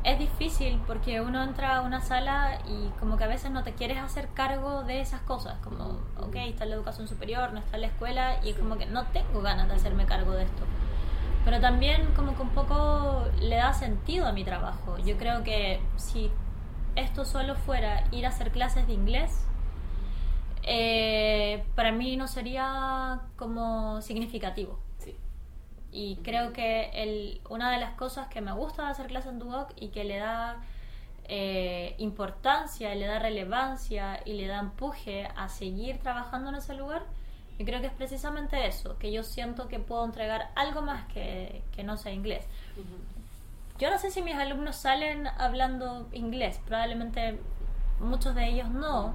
[0.05, 3.73] es difícil porque uno entra a una sala y como que a veces no te
[3.73, 7.89] quieres hacer cargo de esas cosas, como, ok, está la educación superior, no está la
[7.89, 10.65] escuela y es como que no tengo ganas de hacerme cargo de esto.
[11.45, 14.99] Pero también como que un poco le da sentido a mi trabajo.
[14.99, 16.31] Yo creo que si
[16.95, 19.45] esto solo fuera ir a hacer clases de inglés,
[20.71, 24.79] eh, para mí no sería como significativo.
[25.91, 29.39] Y creo que el, una de las cosas que me gusta de hacer clase en
[29.39, 30.61] Duoc y que le da
[31.25, 37.03] eh, importancia, le da relevancia y le da empuje a seguir trabajando en ese lugar,
[37.59, 41.63] yo creo que es precisamente eso, que yo siento que puedo entregar algo más que,
[41.75, 42.45] que no sea inglés.
[43.79, 47.39] Yo no sé si mis alumnos salen hablando inglés, probablemente
[48.01, 49.15] muchos de ellos no,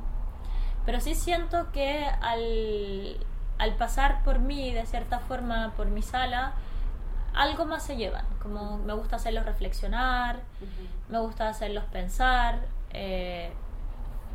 [0.85, 3.17] pero sí siento que al,
[3.57, 6.53] al pasar por mí, de cierta forma, por mi sala,
[7.33, 8.25] algo más se llevan.
[8.41, 10.41] Como me gusta hacerlos reflexionar,
[11.09, 13.51] me gusta hacerlos pensar, eh,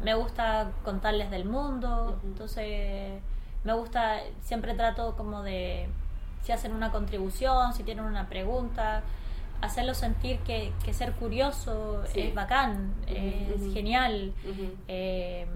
[0.03, 3.21] me gusta contarles del mundo, entonces
[3.65, 5.89] me gusta, siempre trato como de,
[6.43, 9.03] si hacen una contribución, si tienen una pregunta,
[9.61, 14.33] hacerlos sentir que, ser curioso es bacán, es genial,
[14.87, 15.47] eh,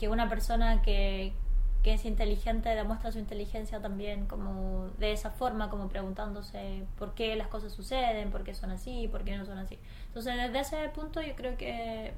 [0.00, 1.34] que una persona que,
[1.82, 7.36] que es inteligente demuestra su inteligencia también como de esa forma, como preguntándose por qué
[7.36, 9.78] las cosas suceden, por qué son así, por qué no son así.
[10.06, 12.14] Entonces, desde ese punto yo creo que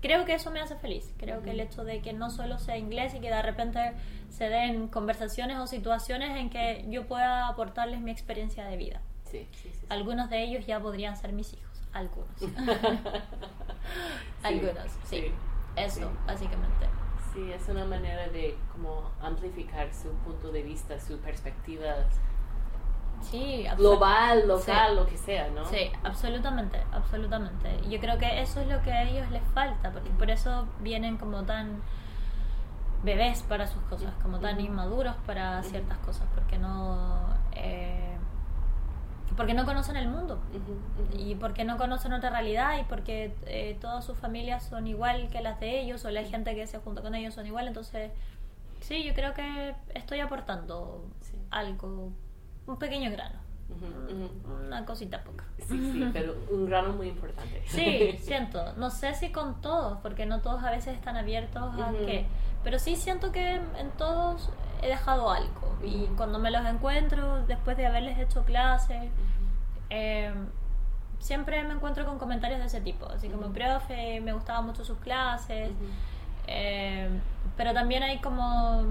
[0.00, 1.12] creo que eso me hace feliz.
[1.18, 3.92] Creo que el hecho de que no solo sea inglés y que de repente
[4.30, 9.02] se den conversaciones o situaciones en que yo pueda aportarles mi experiencia de vida.
[9.90, 12.40] Algunos de ellos ya podrían ser mis hijos, algunos.
[14.42, 15.26] algunos, sí.
[15.76, 16.86] Eso, básicamente.
[17.32, 21.94] Sí, es una manera de como amplificar su punto de vista, su perspectiva
[23.22, 25.64] sí, global, local, lo que sea, ¿no?
[25.66, 27.80] Sí, absolutamente, absolutamente.
[27.88, 31.16] Yo creo que eso es lo que a ellos les falta, porque por eso vienen
[31.16, 31.82] como tan
[33.02, 37.18] bebés para sus cosas, como tan inmaduros para ciertas cosas, porque no...
[37.52, 38.07] Eh,
[39.36, 40.40] porque no conocen el mundo
[41.16, 45.40] y porque no conocen otra realidad y porque eh, todas sus familias son igual que
[45.40, 47.68] las de ellos o la gente que se junta con ellos son igual.
[47.68, 48.10] Entonces,
[48.80, 51.04] sí, yo creo que estoy aportando
[51.50, 52.12] algo,
[52.66, 53.48] un pequeño grano.
[54.66, 55.44] Una cosita poca.
[55.58, 57.62] Sí, sí, pero un grano muy importante.
[57.66, 58.72] Sí, siento.
[58.74, 62.26] No sé si con todos, porque no todos a veces están abiertos a qué.
[62.64, 64.50] Pero sí siento que en todos
[64.82, 65.76] he dejado algo.
[65.82, 69.10] Y cuando me los encuentro, después de haberles hecho clases,
[69.90, 70.32] eh,
[71.18, 73.06] siempre me encuentro con comentarios de ese tipo.
[73.06, 75.70] Así como, profe, me gustaban mucho sus clases.
[76.46, 77.08] Eh,
[77.56, 78.84] pero también hay como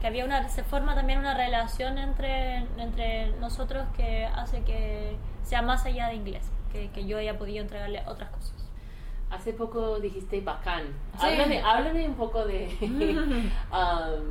[0.00, 5.62] que había una se forma también una relación entre entre nosotros que hace que sea
[5.62, 8.63] más allá de inglés que, que yo haya podido entregarle otras cosas
[9.30, 14.24] hace poco dijiste bacán háblame, un poco de um,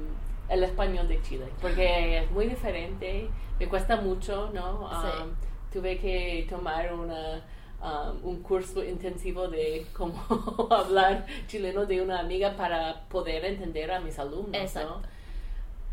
[0.49, 3.29] el español de Chile porque es muy diferente
[3.59, 5.29] me cuesta mucho no um,
[5.71, 7.41] tuve que tomar una
[7.83, 10.15] Um, un curso intensivo de cómo
[10.71, 14.53] hablar chileno de una amiga para poder entender a mis alumnos.
[14.53, 15.01] Exacto.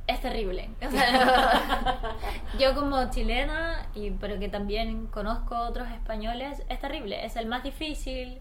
[0.07, 0.71] Es terrible.
[2.61, 7.25] yo como chilena, y pero que también conozco otros españoles, es terrible.
[7.25, 8.39] Es el más difícil.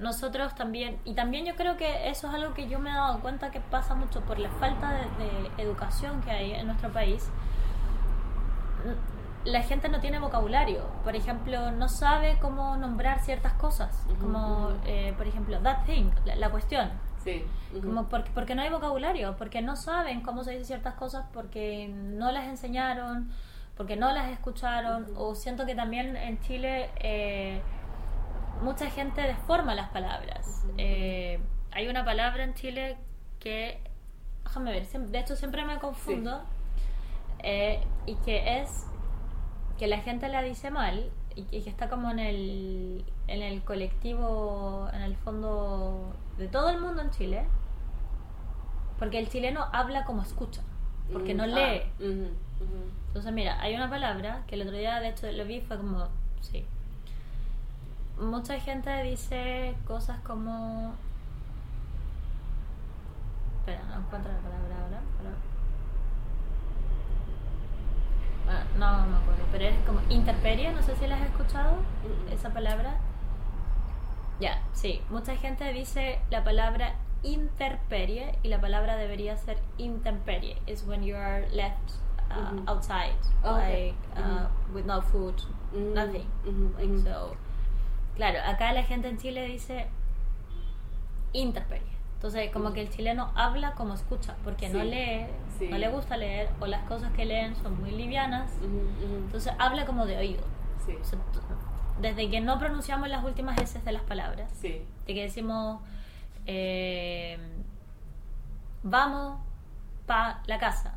[0.00, 3.20] Nosotros también, y también yo creo que eso es algo que yo me he dado
[3.20, 7.30] cuenta que pasa mucho por la falta de, de educación que hay en nuestro país.
[9.44, 14.66] La gente no tiene vocabulario, por ejemplo, no sabe cómo nombrar ciertas cosas, Ujú, como
[14.68, 14.76] ujú.
[14.84, 16.90] eh, por ejemplo, that thing, la, la cuestión.
[17.24, 17.44] Sí.
[17.74, 17.86] ujú.
[17.86, 21.88] Como porque, porque no hay vocabulario, porque no saben cómo se dicen ciertas cosas, porque
[21.88, 23.30] no las enseñaron,
[23.78, 27.62] porque no las escucharon, o siento que también en Chile eh,
[28.62, 30.64] mucha gente deforma las palabras.
[30.78, 31.40] Eh,
[31.72, 32.96] hay una palabra en Chile
[33.38, 33.80] que,
[34.44, 36.42] déjame ver, de hecho siempre me confundo,
[37.42, 38.86] eh, y que es
[39.78, 43.42] que la gente la dice mal y que, y que está como en el, en
[43.42, 47.44] el colectivo, en el fondo de todo el mundo en Chile,
[48.98, 50.60] porque el chileno habla como escucha,
[51.12, 51.82] porque no Mm, lee.
[51.82, 52.28] ah, ujú.
[53.08, 56.08] Entonces, mira, hay una palabra que el otro día, de hecho, lo vi, fue como,
[56.42, 56.66] sí.
[58.20, 60.92] Mucha gente dice cosas como...
[63.60, 65.00] Espera, no encuentro la palabra ahora.
[65.18, 65.30] pero-
[68.48, 71.76] Ah, no, no me acuerdo, pero es como interperie, no sé si la has escuchado,
[72.32, 72.96] esa palabra.
[74.40, 80.56] Ya, sí, mucha gente dice la palabra interperie y la palabra debería ser intemperie.
[80.66, 81.92] Is when you are left
[82.30, 82.68] uh, Mhm.
[82.68, 83.92] outside, Oh, okay.
[83.92, 85.34] like uh, with no food,
[85.72, 86.26] Mm, nothing.
[86.44, 87.04] mhm, Like, mhm.
[87.04, 87.36] so,
[88.16, 89.86] claro, acá la gente en Chile dice
[91.32, 91.88] interperie.
[92.14, 92.72] Entonces, como Mm.
[92.74, 95.26] que el chileno habla como escucha, porque no lee,
[95.58, 95.68] sí.
[95.68, 98.50] no le gusta leer, o las cosas que leen son muy livianas.
[99.02, 100.42] Entonces, habla como de oído.
[100.84, 100.92] Sí.
[101.00, 101.38] O sea, t-
[102.02, 105.80] desde que no pronunciamos las últimas S de las palabras, de que decimos
[106.46, 107.38] eh,
[108.82, 109.38] vamos
[110.06, 110.94] pa la casa.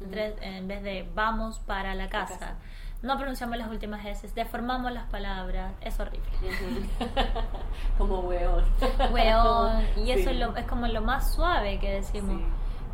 [0.00, 2.38] Entre- en vez de vamos para la casa.
[2.38, 2.54] casa.
[3.02, 6.28] No pronunciamos las últimas S deformamos las palabras es horrible.
[7.98, 8.64] Como weón.
[9.12, 10.36] weón y eso Sí.
[10.36, 12.44] es, lo- es como lo más suave que decimos Sí.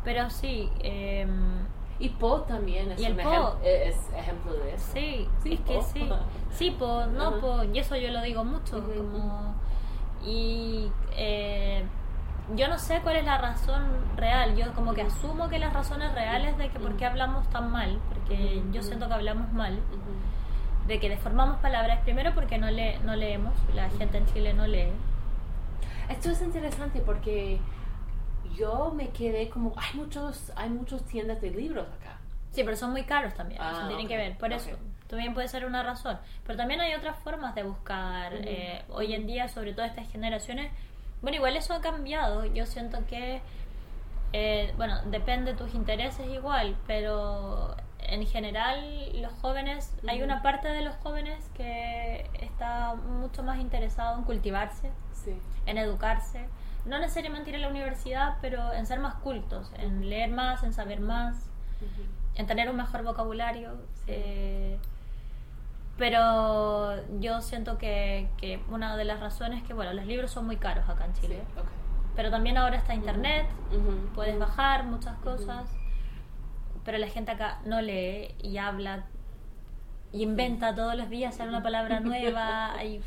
[0.03, 1.65] pero sí em,
[1.99, 3.29] Y Po también es Y el un po.
[3.31, 4.91] ejem- es ejemplo de eso.
[4.93, 6.09] Sí, Sí, es que sí.
[6.51, 7.63] Sí, po, no, po.
[7.63, 8.83] Y eso yo lo digo mucho.
[8.83, 9.55] Como,
[10.23, 11.83] y eh,
[12.55, 13.83] yo no sé cuál es la razón
[14.15, 14.55] real.
[14.55, 17.99] Yo como que asumo que las razones reales de que por qué hablamos tan mal,
[18.09, 19.79] porque yo siento que hablamos mal,
[20.87, 24.65] de que deformamos palabras, primero porque no, le, no leemos, la gente en Chile no
[24.67, 24.91] lee.
[26.09, 27.59] Esto es interesante porque
[28.55, 32.17] yo me quedé como hay muchos hay muchas tiendas de libros acá.
[32.51, 34.71] Sí, pero son muy caros también, Ah, eso tiene ok, que ver, por eso
[35.07, 36.17] también puede ser una razón.
[36.45, 38.33] Pero también hay otras formas de buscar.
[38.33, 40.71] Eh, hoy en día, sobre todo estas generaciones,
[41.21, 42.45] bueno, igual eso ha cambiado.
[42.45, 43.41] Yo siento que,
[44.33, 50.67] eh, bueno, depende de tus intereses igual, pero en general los jóvenes, hay una parte
[50.69, 55.37] de los jóvenes que está mucho más interesado en cultivarse, Sí.
[55.65, 56.47] en educarse.
[56.85, 60.71] No necesariamente ir a la universidad, pero en ser más cultos, en leer más, en
[60.73, 61.49] saber más
[62.35, 63.77] en tener un mejor vocabulario.
[64.07, 64.79] eh,
[65.97, 70.45] pero yo siento que, que una de las razones es que, bueno, los libros son
[70.45, 71.41] muy caros acá en Sí, Chile.
[72.15, 73.47] Pero también ahora está internet,
[74.15, 75.69] puedes bajar muchas cosas.
[76.85, 79.03] Pero la gente acá no lee y habla
[80.13, 82.73] y inventa todos los días sale una palabra nueva.
[82.73, 83.01] hay-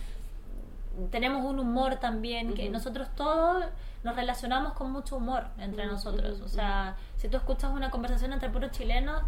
[1.10, 3.64] tenemos un humor también que nosotros todos
[4.02, 6.40] nos relacionamos con mucho humor entre nosotros.
[6.42, 9.22] O sea, si tú escuchas una conversación entre puros chilenos,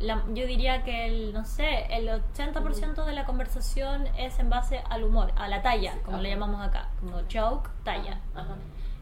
[0.00, 4.82] la- yo diría que el, no sé, el 80% de la conversación es en base
[4.90, 8.20] al humor, a la talla, como le llamamos acá, como joke, talla.
[8.34, 8.56] Ajá.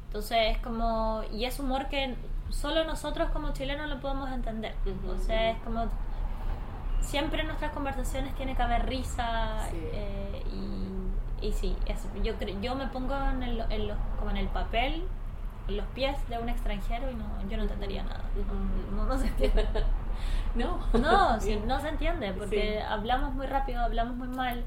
[0.07, 2.17] Entonces es como, y es humor que
[2.51, 4.75] solo nosotros como chilenos lo podemos entender.
[4.85, 5.17] Ujú.
[5.33, 5.87] es como,
[7.01, 9.77] siempre en nuestras conversaciones tiene que haber risa Sí.
[9.93, 10.43] eh,
[11.41, 14.49] y, y sí, es, yo, yo me pongo en el, en los- como en el
[14.49, 15.05] papel,
[15.69, 18.25] en los pies de un extranjero y no, yo no entendería nada.
[18.95, 19.67] No se entiende.
[20.55, 20.81] No.
[20.99, 22.85] No, sí, no se entiende porque Sí.
[22.89, 24.65] hablamos muy rápido, hablamos muy mal,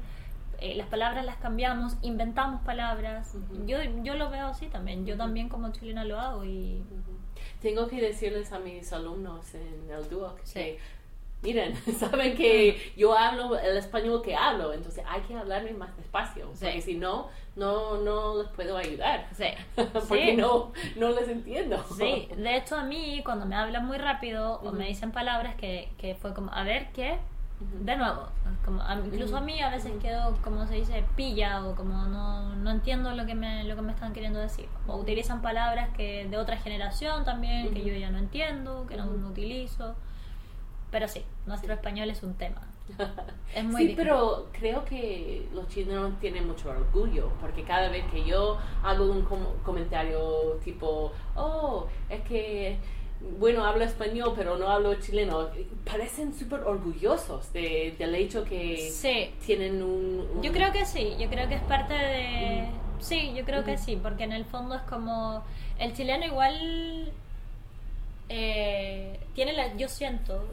[0.60, 3.34] eh, las palabras las cambiamos, inventamos palabras.
[3.66, 6.82] Yo, yo lo veo así también, yo también como chilena lo hago y.
[7.60, 10.76] Tengo que decirles a mis alumnos en el Duoc Sí.
[11.44, 16.50] Miren, saben que yo hablo el español que hablo, entonces hay que hablarme más despacio,
[16.54, 16.64] Sí.
[16.64, 19.28] porque si no, no, no les puedo ayudar.
[19.32, 20.36] sí, porque Sí.
[20.36, 21.84] no, no les entiendo.
[21.96, 25.92] Sí, de hecho a mí cuando me hablan muy rápido o me dicen palabras que,
[25.98, 27.18] que fue como, a ver, ¿qué?
[27.80, 28.26] De nuevo,
[28.64, 32.54] como, a- incluso a mí a veces quedo, como se dice, pilla o como no,
[32.56, 34.68] no entiendo lo que, me, lo que me están queriendo decir.
[34.88, 39.06] O utilizan palabras que de otra generación también, que yo ya no entiendo, que no,
[39.06, 39.94] no utilizo.
[40.94, 41.74] Pero sí, nuestro Sí.
[41.74, 42.62] español es un tema.
[43.52, 43.96] Es muy sí, difícil.
[43.96, 49.22] pero creo que los chilenos tienen mucho orgullo, porque cada vez que yo hago un
[49.22, 52.76] com- comentario tipo, oh, es que,
[53.40, 55.48] bueno, hablo español, pero no hablo chileno,
[55.84, 61.14] parecen súper orgullosos de- del hecho que Sí, tienen un, un- Yo creo que sí,
[61.18, 62.68] yo creo que es parte de...
[63.00, 63.84] Sí, yo creo que Ujú.
[63.84, 65.42] sí, porque en el fondo es como...
[65.80, 67.12] El chileno igual
[68.28, 69.74] eh, tiene la...
[69.76, 70.44] Yo siento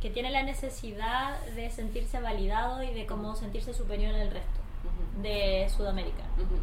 [0.00, 4.60] que tiene la necesidad de sentirse validado y de como sentirse superior al resto
[5.22, 6.22] de Sudamérica.
[6.36, 6.56] ujú.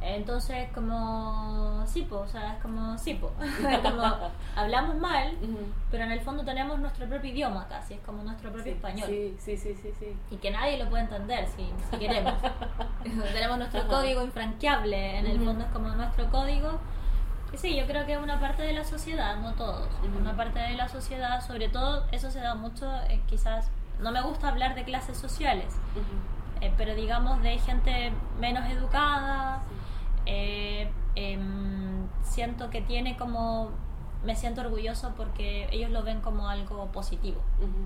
[0.00, 1.84] Entonces, como...
[1.86, 2.96] Sí, po, o sea, es como...
[2.98, 3.32] Sí, po.
[3.82, 4.02] como
[4.54, 5.36] hablamos mal,
[5.90, 9.08] pero en el fondo tenemos nuestro propio idioma casi, es como nuestro propio Sí, español
[9.08, 10.16] Sí, sí, sí, sí, sí.
[10.30, 12.34] y que nadie lo puede entender si, si queremos.
[13.32, 16.78] Tenemos nuestro código infranqueable, en el fondo es como nuestro código.
[17.56, 20.88] Sí, yo creo que una parte de la sociedad, no todos, una parte de la
[20.88, 25.16] sociedad, sobre todo eso se da mucho, eh, quizás, no me gusta hablar de clases
[25.16, 25.74] sociales,
[26.60, 29.62] eh, pero digamos de gente menos educada,
[30.26, 33.70] eh, em, siento que tiene como,
[34.24, 37.40] me siento orgulloso porque ellos lo ven como algo positivo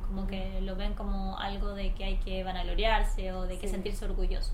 [0.09, 4.05] como que lo ven como algo de que hay que vanagloriarse o de que sentirse
[4.05, 4.53] orgulloso.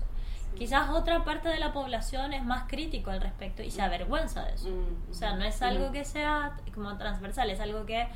[0.57, 4.55] Quizás otra parte de la población es más crítico al respecto y se avergüenza de
[4.55, 4.69] eso.
[4.69, 5.65] Mm, O sea, no es ujú.
[5.65, 8.07] algo que sea como transversal, es algo que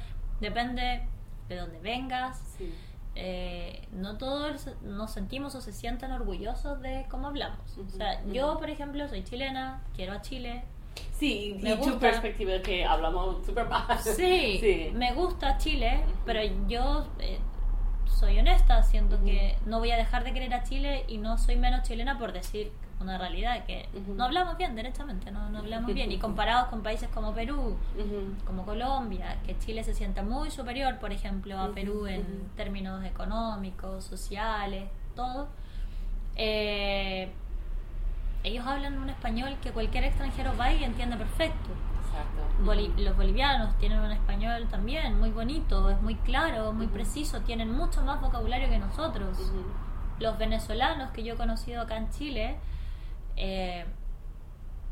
[0.41, 1.07] depende
[1.47, 2.41] de dónde vengas.
[2.57, 2.73] Sí.
[3.15, 7.77] Eh, no todos nos sentimos o se sienten orgullosos de cómo hablamos.
[7.77, 10.63] O sea, yo, por ejemplo, soy chilena, quiero a Chile,
[11.11, 11.99] Sí, Me y tu gusta.
[11.99, 13.97] perspectiva que hablamos súper mal.
[13.99, 14.91] Sí, sí.
[14.93, 17.39] me gusta Chile, pero yo eh,
[18.07, 21.55] soy honesta, siento que no voy a dejar de querer a Chile y no soy
[21.55, 26.11] menos chilena por decir una realidad que no hablamos bien, derechamente, no, no hablamos bien.
[26.11, 27.77] Y comparados con países como Perú,
[28.45, 34.05] como Colombia, que Chile se sienta muy superior, por ejemplo, a Perú en términos económicos,
[34.05, 35.47] sociales, todo.
[36.35, 37.31] eh,
[38.43, 41.69] ellos hablan un español que cualquier extranjero va y entiende perfecto.
[42.63, 46.93] Boli- los bolivianos tienen un español también muy bonito, es muy claro, muy Ujú.
[46.95, 49.39] preciso, tienen mucho más vocabulario que nosotros.
[49.39, 49.63] Ujú.
[50.19, 52.57] Los venezolanos que yo he conocido acá en Chile,
[53.35, 53.85] eh,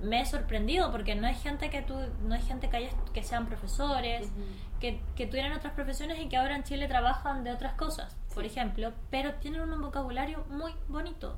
[0.01, 3.21] me he sorprendido porque no hay gente que tú, no hay gente que, haya- que
[3.23, 4.43] sean profesores, Ujú.
[4.79, 8.43] que, que tuvieran otras profesiones y que ahora en Chile trabajan de otras cosas, por
[8.43, 8.49] Sí.
[8.49, 11.38] ejemplo, pero tienen un vocabulario muy bonito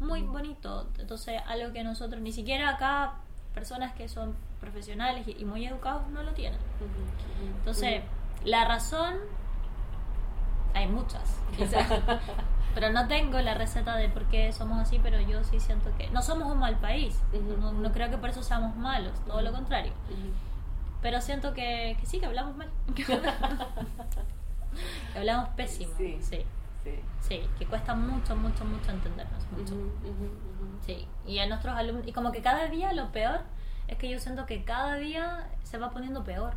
[0.00, 0.90] muy bonito.
[0.98, 3.14] Entonces, algo que nosotros, ni siquiera acá,
[3.54, 6.58] personas que son profesionales y, y muy educados, no lo tienen.
[7.58, 8.02] Entonces,
[8.44, 9.14] la razón,
[10.74, 11.22] hay muchas,
[11.56, 11.86] quizás.
[12.74, 16.08] pero no tengo la receta de por qué somos así, pero yo sí siento que
[16.10, 17.20] no somos un mal país.
[17.58, 19.92] No, no creo que por eso seamos malos, todo lo contrario.
[21.02, 22.70] Pero siento que, que sí, que hablamos mal.
[22.94, 23.04] que
[25.18, 25.92] hablamos pésimo.
[25.96, 26.18] Sí.
[26.20, 26.44] sí.
[26.84, 26.94] Sí.
[27.20, 29.44] Sí, que cuesta mucho, mucho, mucho entendernos.
[29.52, 29.74] Mucho.
[30.84, 33.40] Sí, y a nuestros alumnos, y como que cada día lo peor
[33.88, 36.54] es que yo siento que cada día se va poniendo peor.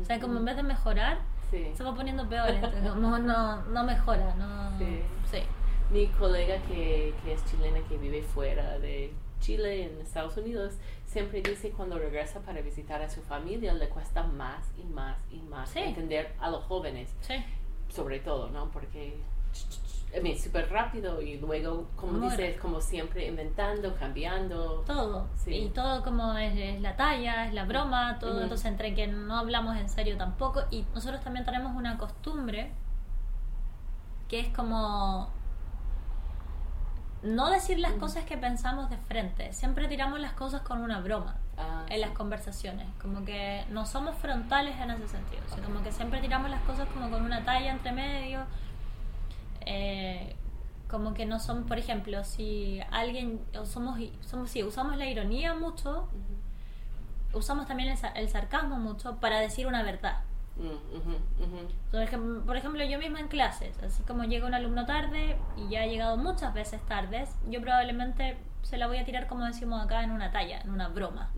[0.00, 1.18] O sea, como en vez de mejorar,
[1.50, 1.66] Sí.
[1.74, 2.48] se va poniendo peor.
[2.48, 4.78] Entonces, como no, no mejora, no.
[4.78, 5.00] Sí.
[5.30, 5.38] sí.
[5.90, 10.74] Mi colega que, que es chilena, que vive fuera de Chile, en Estados Unidos,
[11.06, 15.40] siempre dice cuando regresa para visitar a su familia le cuesta más y más y
[15.42, 15.80] más Sí.
[15.80, 17.34] entender a los jóvenes, Sí,
[17.88, 18.70] sobre todo, ¿no?
[18.70, 19.16] Porque
[20.40, 24.84] súper rápido y luego, como dices, como siempre inventando, cambiando.
[24.86, 25.26] todo.
[25.36, 25.54] Sí.
[25.54, 28.32] Y todo como es, es la talla, es la broma, todo.
[28.34, 28.42] Ujú.
[28.42, 30.62] Entonces, entre que no hablamos en serio tampoco.
[30.70, 32.70] Y nosotros también tenemos una costumbre
[34.28, 35.28] que es como
[37.22, 38.00] no decir las Ujú.
[38.00, 39.52] cosas que pensamos de frente.
[39.52, 41.36] Siempre tiramos las cosas con una broma.
[41.56, 42.16] Ah, en las sí.
[42.16, 46.50] conversaciones, como que no somos frontales en ese sentido, o sea, como que siempre tiramos
[46.50, 48.40] las cosas como con una talla entre medio,
[49.66, 50.36] eh,
[50.88, 55.54] como que no son, por ejemplo, si alguien, o somos, somos, sí, usamos la ironía
[55.54, 56.08] mucho,
[57.32, 60.20] usamos también el, sa- el sarcasmo mucho para decir una verdad.
[60.56, 61.90] Mm.
[61.90, 65.68] Por ejem- por ejemplo, yo misma en clases, así como llega un alumno tarde y
[65.68, 69.82] ya ha llegado muchas veces tardes, yo probablemente se la voy a tirar, como decimos
[69.84, 71.30] acá, en una talla, en una broma.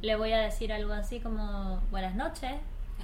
[0.00, 2.54] Le voy a decir algo así como buenas noches,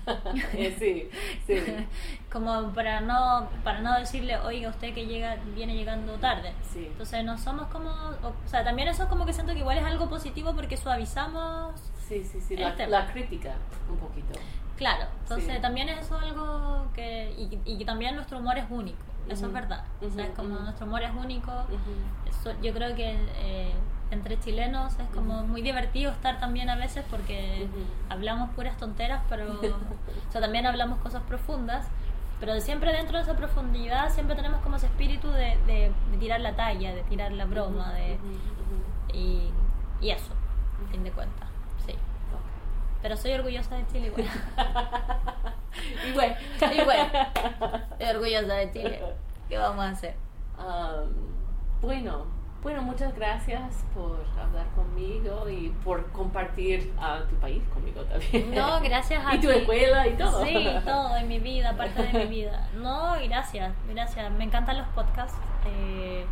[0.78, 1.08] sí,
[1.46, 1.56] sí.
[2.32, 6.86] como para no para no decirle oiga usted que llega viene llegando tarde Sí.
[6.90, 9.84] entonces no somos como o, sea también eso es como que siento que igual es
[9.84, 13.54] algo positivo porque suavizamos Sí, sí, sí, la, la crítica
[13.88, 14.38] un poquito.
[14.76, 15.62] claro entonces Sí.
[15.62, 19.46] también es eso algo que y, y también nuestro humor es único eso Ujú.
[19.46, 20.64] es verdad o sea es como ujú.
[20.64, 21.52] nuestro humor es único.
[22.28, 23.72] Eso- yo creo que eh,
[24.12, 27.66] entre chilenos es como muy divertido estar también a veces porque
[28.08, 29.52] hablamos puras tonteras, pero
[30.28, 31.86] o sea, también hablamos cosas profundas,
[32.40, 36.54] Pero siempre dentro de esa profundidad, siempre tenemos como ese espíritu de, de, tirar la
[36.54, 38.18] talla, de tirar la broma, de,
[39.14, 39.50] y,
[40.00, 40.32] y eso,
[40.84, 41.48] a fin de cuentas,
[41.86, 41.94] sí.
[43.00, 44.26] Pero soy orgullosa de Chile igual.
[46.08, 46.36] igual,
[46.80, 47.10] igual.
[47.92, 49.02] Estoy orgullosa de Chile.
[49.48, 50.14] ¿Qué vamos a hacer?
[51.80, 52.26] bueno,
[52.62, 58.54] bueno, muchas gracias por hablar conmigo y por compartir a tu país conmigo también.
[58.54, 60.44] No, gracias a Y tu escuela y todo.
[60.44, 62.68] Sí, todo, en mi vida, parte de mi vida.
[62.76, 64.30] No, gracias, gracias.
[64.32, 65.36] Me encantan los podcasts.
[65.66, 66.24] Eh,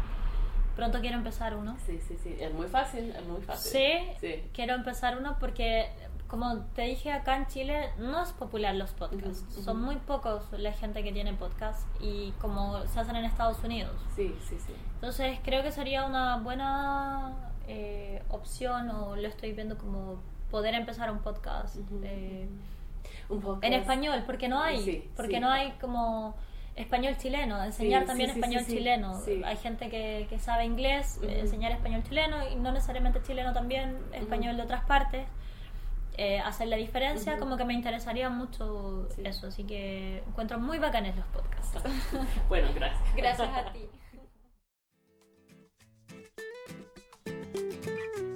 [0.77, 1.77] pronto quiero empezar uno.
[1.85, 2.37] Sí, sí, sí.
[2.39, 3.73] Es muy fácil, es muy fácil.
[3.73, 4.45] Sí, sí.
[4.55, 5.91] quiero empezar uno porque
[6.31, 9.45] como te dije, acá en Chile no es popular los podcasts.
[9.65, 14.01] Son muy pocos la gente que tiene podcast y como se hacen en Estados Unidos.
[14.15, 14.73] Sí, sí, sí.
[14.95, 20.23] Entonces creo que sería una buena eh, opción o lo estoy viendo como
[20.53, 22.49] poder empezar un podcast, eh,
[23.63, 26.37] en español, porque no hay, porque no hay como
[26.77, 29.21] español chileno, enseñar también español chileno.
[29.45, 34.57] Hay gente que, que sabe inglés, enseñar español chileno y no necesariamente chileno también, español
[34.57, 35.27] de otras partes
[36.21, 39.47] eh, hacer la diferencia, como que me interesaría mucho eso.
[39.47, 41.83] Así que encuentro muy bacanes los podcasts.
[42.51, 43.17] bueno, gracias.
[43.17, 43.89] Gracias a ti.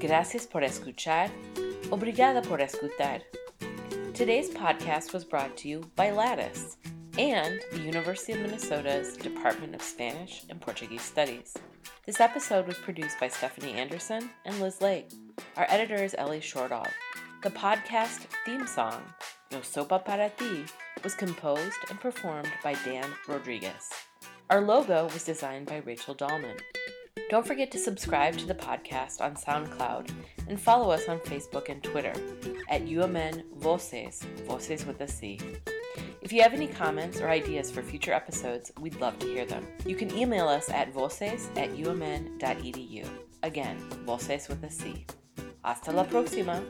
[0.01, 1.28] Gracias por escuchar.
[1.91, 3.22] Obrigada por escuchar.
[4.14, 6.78] Today's podcast was brought to you by Lattice
[7.18, 11.53] and the University of Minnesota's Department of Spanish and Portuguese Studies.
[12.07, 15.11] This episode was produced by Stephanie Anderson and Liz Lake.
[15.59, 16.87] Our editor is Ellie Shortall.
[17.45, 19.03] The podcast theme song,
[19.51, 20.64] Yo Sopa Para Ti,
[21.03, 23.90] was composed and performed by Dan Rodriguez.
[24.49, 26.59] Our logo was designed by Rachel Dahlman.
[27.28, 30.11] Don't forget to subscribe to the podcast on SoundCloud
[30.49, 32.14] and follow us on Facebook and Twitter
[32.70, 35.38] at UMN Voces, Voces with a C.
[36.22, 39.66] If you have any comments or ideas for future episodes, we'd love to hear them.
[39.84, 43.07] You can email us at voces at umn.edu.
[43.42, 43.76] Again,
[44.07, 45.05] voces with a C.
[45.62, 46.62] Hasta la próxima!